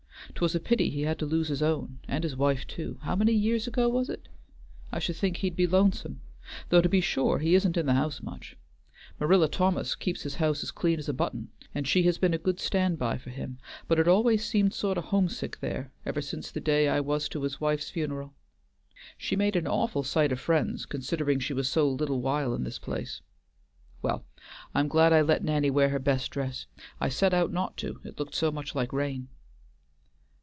'Twas 0.35 0.55
a 0.55 0.59
pity 0.59 0.89
he 0.89 1.01
had 1.03 1.19
to 1.19 1.25
lose 1.25 1.49
his 1.49 1.61
own, 1.61 1.99
and 2.07 2.23
his 2.23 2.35
wife 2.37 2.65
too; 2.65 2.97
how 3.01 3.15
many 3.15 3.31
years 3.33 3.67
ago 3.67 3.87
was 3.89 4.09
it? 4.09 4.27
I 4.91 4.97
should 4.97 5.15
think 5.17 5.37
he'd 5.37 5.55
be 5.57 5.67
lonesome, 5.67 6.19
though 6.69 6.81
to 6.81 6.87
be 6.89 7.01
sure 7.01 7.37
he 7.39 7.53
isn't 7.53 7.75
in 7.77 7.85
the 7.85 7.93
house 7.95 8.21
much. 8.23 8.55
Marilla 9.19 9.47
Thomas 9.49 9.93
keeps 9.93 10.21
his 10.23 10.35
house 10.35 10.63
as 10.63 10.71
clean 10.71 10.97
as 10.99 11.07
a 11.09 11.13
button 11.13 11.49
and 11.75 11.87
she 11.87 12.03
has 12.03 12.17
been 12.17 12.33
a 12.33 12.37
good 12.39 12.59
stand 12.59 12.97
by 12.97 13.17
for 13.19 13.29
him, 13.29 13.57
but 13.87 13.99
it 13.99 14.07
always 14.07 14.43
seemed 14.43 14.73
sort 14.73 14.97
o' 14.97 15.01
homesick 15.01 15.59
there 15.59 15.91
ever 16.07 16.21
since 16.21 16.49
the 16.49 16.61
day 16.61 16.87
I 16.87 17.01
was 17.01 17.27
to 17.29 17.43
his 17.43 17.59
wife's 17.61 17.89
funeral. 17.91 18.33
She 19.19 19.35
made 19.35 19.55
an 19.55 19.67
awful 19.67 20.01
sight 20.01 20.31
o' 20.31 20.37
friends 20.37 20.85
considering 20.87 21.37
she 21.39 21.53
was 21.53 21.67
so 21.69 21.87
little 21.89 22.19
while 22.21 22.55
in 22.55 22.63
the 22.63 22.71
place. 22.81 23.21
Well 24.01 24.25
I'm 24.73 24.87
glad 24.87 25.13
I 25.13 25.21
let 25.21 25.43
Nanny 25.43 25.69
wear 25.69 25.89
her 25.89 25.99
best 25.99 26.31
dress; 26.31 26.65
I 27.01 27.09
set 27.09 27.33
out 27.35 27.51
not 27.51 27.75
to, 27.77 27.99
it 28.03 28.17
looked 28.17 28.33
so 28.35 28.49
much 28.51 28.73
like 28.73 28.91
rain." 28.93 29.27